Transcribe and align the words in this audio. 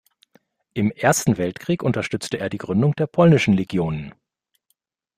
Im 0.73 0.89
Ersten 0.89 1.37
Weltkrieg 1.37 1.83
unterstützte 1.83 2.39
er 2.39 2.49
die 2.49 2.57
Gründung 2.57 2.95
der 2.95 3.05
Polnischen 3.05 3.53
Legionen. 3.53 4.15